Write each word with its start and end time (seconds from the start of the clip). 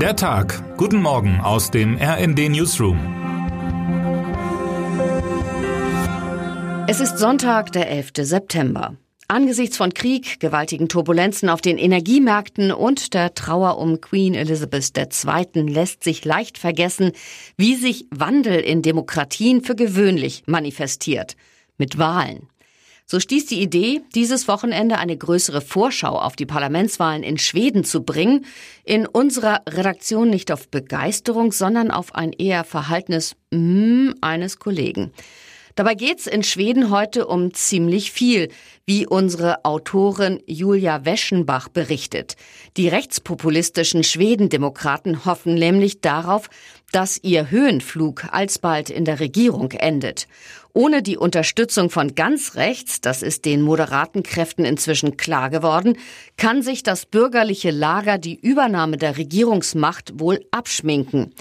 Der 0.00 0.14
Tag. 0.14 0.76
Guten 0.76 1.00
Morgen 1.00 1.40
aus 1.40 1.70
dem 1.70 1.96
RND 1.96 2.50
Newsroom. 2.50 2.98
Es 6.86 7.00
ist 7.00 7.16
Sonntag, 7.16 7.72
der 7.72 7.88
11. 7.88 8.10
September. 8.18 8.96
Angesichts 9.26 9.78
von 9.78 9.94
Krieg, 9.94 10.38
gewaltigen 10.38 10.90
Turbulenzen 10.90 11.48
auf 11.48 11.62
den 11.62 11.78
Energiemärkten 11.78 12.72
und 12.72 13.14
der 13.14 13.32
Trauer 13.32 13.78
um 13.78 14.02
Queen 14.02 14.34
Elizabeth 14.34 14.92
II. 14.98 15.62
lässt 15.62 16.04
sich 16.04 16.26
leicht 16.26 16.58
vergessen, 16.58 17.12
wie 17.56 17.74
sich 17.74 18.06
Wandel 18.10 18.60
in 18.60 18.82
Demokratien 18.82 19.62
für 19.62 19.76
gewöhnlich 19.76 20.42
manifestiert. 20.44 21.36
Mit 21.78 21.96
Wahlen. 21.96 22.50
So 23.08 23.20
stieß 23.20 23.46
die 23.46 23.62
Idee, 23.62 24.02
dieses 24.16 24.48
Wochenende 24.48 24.98
eine 24.98 25.16
größere 25.16 25.60
Vorschau 25.60 26.18
auf 26.18 26.34
die 26.34 26.44
Parlamentswahlen 26.44 27.22
in 27.22 27.38
Schweden 27.38 27.84
zu 27.84 28.02
bringen, 28.02 28.44
in 28.82 29.06
unserer 29.06 29.62
Redaktion 29.68 30.28
nicht 30.28 30.50
auf 30.50 30.68
Begeisterung, 30.68 31.52
sondern 31.52 31.92
auf 31.92 32.16
ein 32.16 32.32
eher 32.32 32.64
verhaltenes 32.64 33.36
Mm 33.52 34.10
eines 34.22 34.58
Kollegen. 34.58 35.12
Dabei 35.76 35.94
geht's 35.94 36.26
in 36.26 36.42
Schweden 36.42 36.90
heute 36.90 37.26
um 37.26 37.52
ziemlich 37.52 38.10
viel, 38.10 38.48
wie 38.86 39.06
unsere 39.06 39.66
Autorin 39.66 40.42
Julia 40.46 41.04
Weschenbach 41.04 41.68
berichtet. 41.68 42.36
Die 42.78 42.88
rechtspopulistischen 42.88 44.02
Schwedendemokraten 44.02 45.26
hoffen 45.26 45.54
nämlich 45.54 46.00
darauf, 46.00 46.48
dass 46.92 47.22
ihr 47.22 47.50
Höhenflug 47.50 48.32
alsbald 48.32 48.88
in 48.88 49.04
der 49.04 49.20
Regierung 49.20 49.70
endet. 49.72 50.28
Ohne 50.72 51.02
die 51.02 51.18
Unterstützung 51.18 51.90
von 51.90 52.14
ganz 52.14 52.54
rechts, 52.54 53.02
das 53.02 53.22
ist 53.22 53.44
den 53.44 53.60
moderaten 53.60 54.22
Kräften 54.22 54.64
inzwischen 54.64 55.18
klar 55.18 55.50
geworden, 55.50 55.98
kann 56.38 56.62
sich 56.62 56.84
das 56.84 57.04
bürgerliche 57.04 57.70
Lager 57.70 58.16
die 58.16 58.40
Übernahme 58.40 58.96
der 58.96 59.18
Regierungsmacht 59.18 60.18
wohl 60.18 60.40
abschminken. 60.52 61.34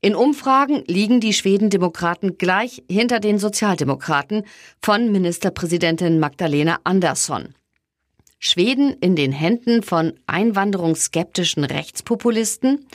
In 0.00 0.14
Umfragen 0.14 0.84
liegen 0.86 1.18
die 1.20 1.32
Schwedendemokraten 1.32 2.38
gleich 2.38 2.84
hinter 2.88 3.18
den 3.18 3.40
Sozialdemokraten 3.40 4.44
von 4.80 5.10
Ministerpräsidentin 5.10 6.20
Magdalena 6.20 6.78
Andersson. 6.84 7.54
Schweden 8.38 8.92
in 9.00 9.16
den 9.16 9.32
Händen 9.32 9.82
von 9.82 10.12
einwanderungsskeptischen 10.28 11.64
Rechtspopulisten? 11.64 12.86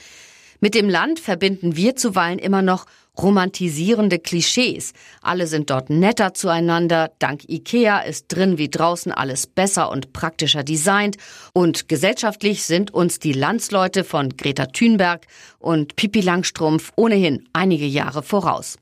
Mit 0.64 0.76
dem 0.76 0.88
Land 0.88 1.20
verbinden 1.20 1.76
wir 1.76 1.98
zuweilen 1.98 2.40
immer 2.40 2.62
noch 2.62 2.86
romantisierende 3.22 4.18
Klischees. 4.18 4.94
Alle 5.22 5.46
sind 5.46 5.70
dort 5.70 5.90
netter 5.90 6.34
zueinander. 6.34 7.12
Dank 7.20 7.50
Ikea 7.50 8.00
ist 8.00 8.28
drin 8.30 8.58
wie 8.58 8.70
draußen 8.70 9.12
alles 9.12 9.46
besser 9.46 9.92
und 9.92 10.14
praktischer 10.14 10.64
designt. 10.64 11.18
Und 11.52 11.90
gesellschaftlich 11.90 12.64
sind 12.64 12.94
uns 12.94 13.20
die 13.20 13.34
Landsleute 13.34 14.06
von 14.06 14.38
Greta 14.38 14.68
Thunberg 14.68 15.28
und 15.60 15.98
Pippi 15.98 16.22
Langstrumpf 16.22 16.94
ohnehin 16.96 17.46
einige 17.52 17.86
Jahre 17.86 18.24
voraus. 18.24 18.78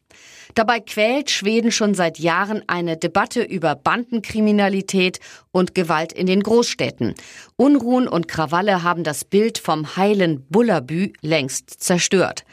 Dabei 0.56 0.80
quält 0.80 1.30
Schweden 1.30 1.72
schon 1.72 1.94
seit 1.94 2.20
Jahren 2.20 2.64
eine 2.68 2.98
Debatte 2.98 3.42
über 3.42 3.76
Bandenkriminalität 3.76 5.20
und 5.52 5.76
Gewalt 5.76 6.14
in 6.14 6.28
den 6.28 6.44
Großstädten. 6.44 7.16
Unruhen 7.56 8.08
und 8.08 8.28
Krawalle 8.28 8.84
haben 8.84 9.04
das 9.04 9.24
Bild 9.24 9.58
vom 9.58 9.96
heilen 9.96 10.46
Bullabü 10.50 11.14
längst 11.22 11.70
zerstört. 11.70 12.44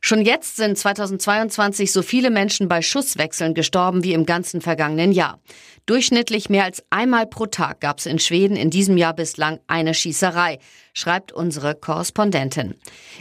Schon 0.00 0.22
jetzt 0.22 0.56
sind 0.56 0.76
2022 0.76 1.92
so 1.92 2.02
viele 2.02 2.30
Menschen 2.30 2.66
bei 2.66 2.82
Schusswechseln 2.82 3.54
gestorben 3.54 4.02
wie 4.02 4.14
im 4.14 4.26
ganzen 4.26 4.60
vergangenen 4.60 5.12
Jahr. 5.12 5.38
Durchschnittlich 5.86 6.48
mehr 6.48 6.64
als 6.64 6.82
einmal 6.90 7.26
pro 7.26 7.46
Tag 7.46 7.80
gab 7.80 7.98
es 7.98 8.06
in 8.06 8.18
Schweden 8.18 8.56
in 8.56 8.70
diesem 8.70 8.96
Jahr 8.96 9.14
bislang 9.14 9.60
eine 9.66 9.94
Schießerei, 9.94 10.58
schreibt 10.92 11.32
unsere 11.32 11.74
Korrespondentin. 11.74 12.74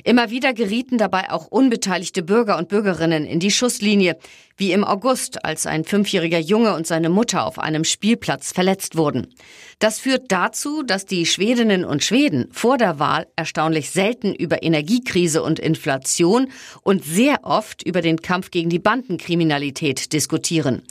Immer 0.04 0.30
wieder 0.30 0.54
gerieten 0.54 0.98
dabei 0.98 1.32
auch 1.32 1.48
unbeteiligte 1.48 2.24
Bürger 2.24 2.58
und 2.58 2.68
Bürgerinnen 2.68 3.26
in 3.26 3.40
die 3.40 3.52
Schusslinie, 3.52 4.18
wie 4.58 4.72
im 4.72 4.84
August, 4.84 5.44
als 5.44 5.66
ein 5.66 5.84
fünfjähriger 5.84 6.40
Junge 6.40 6.76
und 6.76 6.86
seine 6.86 7.10
Mutter 7.10 7.46
auf 7.46 7.58
einem 7.58 7.84
Spielplatz 7.84 8.52
verletzt 8.52 8.96
wurden. 8.96 9.34
Das 9.80 10.00
führt 10.00 10.32
dazu, 10.32 10.84
dass 10.84 11.06
die 11.06 11.26
Schwedinnen 11.26 11.84
und 11.84 12.04
Schweden 12.04 12.48
vor 12.52 12.78
der 12.78 13.00
Wahl 13.00 13.28
erstaunlich 13.36 13.90
selten 13.90 14.36
über 14.36 14.62
Energiekrise 14.62 15.42
und 15.42 15.58
Inflation 15.58 16.52
und 16.84 17.04
sehr 17.04 17.40
oft 17.44 17.82
über 17.82 18.02
den 18.02 18.22
Kampf 18.22 18.52
gegen 18.52 18.70
die 18.70 18.80
Bandenkriminalität 18.80 20.14
diskutieren. 20.14 20.84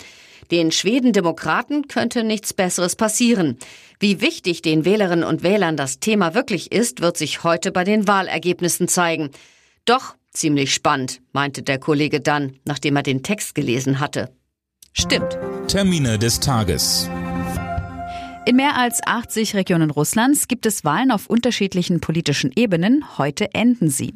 Den 0.51 0.73
Schweden-Demokraten 0.73 1.87
könnte 1.87 2.25
nichts 2.25 2.53
Besseres 2.53 2.97
passieren. 2.97 3.57
Wie 4.01 4.21
wichtig 4.21 4.63
den 4.63 4.85
Wählerinnen 4.85 5.25
und 5.25 5.45
Wählern 5.45 5.77
das 5.77 6.01
Thema 6.01 6.35
wirklich 6.35 6.73
ist, 6.73 7.01
wird 7.01 7.17
sich 7.17 7.45
heute 7.45 7.71
bei 7.71 7.85
den 7.85 8.09
Wahlergebnissen 8.09 8.89
zeigen. 8.89 9.31
Doch 9.85 10.17
ziemlich 10.33 10.75
spannend, 10.75 11.21
meinte 11.33 11.63
der 11.63 11.79
Kollege 11.79 12.21
dann, 12.21 12.57
nachdem 12.65 12.97
er 12.97 13.03
den 13.03 13.23
Text 13.23 13.55
gelesen 13.55 14.01
hatte. 14.01 14.31
Stimmt. 14.93 15.39
Termine 15.69 16.19
des 16.19 16.41
Tages. 16.41 17.09
In 18.47 18.57
mehr 18.57 18.77
als 18.77 19.01
80 19.07 19.55
Regionen 19.55 19.91
Russlands 19.91 20.49
gibt 20.49 20.67
es 20.67 20.85
Wahlen 20.85 21.11
auf 21.11 21.27
unterschiedlichen 21.27 22.01
politischen 22.01 22.51
Ebenen. 22.57 23.05
Heute 23.19 23.55
enden 23.55 23.91
sie. 23.91 24.15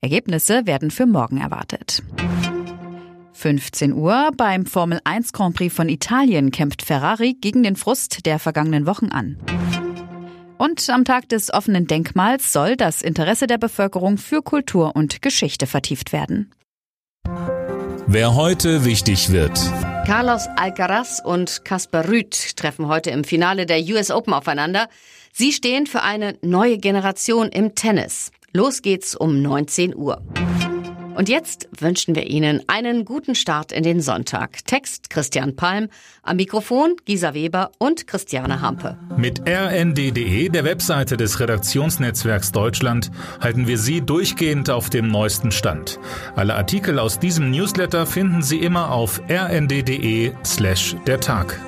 Ergebnisse 0.00 0.66
werden 0.66 0.90
für 0.90 1.06
morgen 1.06 1.38
erwartet. 1.38 2.02
15 3.34 3.92
Uhr 3.92 4.30
beim 4.34 4.64
Formel 4.64 4.98
1 5.04 5.32
Grand 5.32 5.54
Prix 5.54 5.72
von 5.74 5.90
Italien 5.90 6.50
kämpft 6.50 6.82
Ferrari 6.82 7.34
gegen 7.34 7.62
den 7.62 7.76
Frust 7.76 8.24
der 8.24 8.38
vergangenen 8.38 8.86
Wochen 8.86 9.06
an. 9.12 9.36
Und 10.58 10.88
am 10.88 11.04
Tag 11.04 11.28
des 11.28 11.52
offenen 11.52 11.86
Denkmals 11.86 12.52
soll 12.52 12.76
das 12.76 13.02
Interesse 13.02 13.46
der 13.46 13.58
Bevölkerung 13.58 14.16
für 14.16 14.42
Kultur 14.42 14.96
und 14.96 15.20
Geschichte 15.20 15.66
vertieft 15.66 16.12
werden. 16.12 16.52
Wer 18.06 18.34
heute 18.34 18.84
wichtig 18.84 19.30
wird. 19.30 19.58
Carlos 20.06 20.46
Alcaraz 20.56 21.20
und 21.22 21.64
Kasper 21.64 22.08
Rüth 22.08 22.56
treffen 22.56 22.86
heute 22.86 23.10
im 23.10 23.24
Finale 23.24 23.66
der 23.66 23.80
US 23.80 24.10
Open 24.10 24.32
aufeinander. 24.32 24.88
Sie 25.32 25.52
stehen 25.52 25.86
für 25.86 26.02
eine 26.02 26.38
neue 26.40 26.78
Generation 26.78 27.48
im 27.48 27.74
Tennis. 27.74 28.30
Los 28.52 28.80
geht's 28.80 29.16
um 29.16 29.42
19 29.42 29.94
Uhr. 29.94 30.22
Und 31.16 31.30
jetzt 31.30 31.68
wünschen 31.78 32.14
wir 32.14 32.26
Ihnen 32.26 32.62
einen 32.66 33.06
guten 33.06 33.34
Start 33.34 33.72
in 33.72 33.82
den 33.82 34.02
Sonntag. 34.02 34.66
Text 34.66 35.08
Christian 35.08 35.56
Palm, 35.56 35.88
am 36.22 36.36
Mikrofon 36.36 36.96
Gisa 37.06 37.32
Weber 37.32 37.70
und 37.78 38.06
Christiane 38.06 38.60
Hampe. 38.60 38.98
Mit 39.16 39.40
rnd.de, 39.48 40.50
der 40.50 40.64
Webseite 40.64 41.16
des 41.16 41.40
Redaktionsnetzwerks 41.40 42.52
Deutschland, 42.52 43.10
halten 43.40 43.66
wir 43.66 43.78
Sie 43.78 44.02
durchgehend 44.02 44.68
auf 44.68 44.90
dem 44.90 45.08
neuesten 45.08 45.52
Stand. 45.52 45.98
Alle 46.34 46.54
Artikel 46.54 46.98
aus 46.98 47.18
diesem 47.18 47.50
Newsletter 47.50 48.04
finden 48.04 48.42
Sie 48.42 48.58
immer 48.58 48.92
auf 48.92 49.22
rnd.de 49.30 50.32
slash 50.44 50.96
der 51.06 51.20
Tag. 51.20 51.58